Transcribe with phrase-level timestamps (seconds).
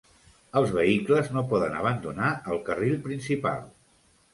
[0.61, 3.67] Els vehicles no poden abandonar el carril principal.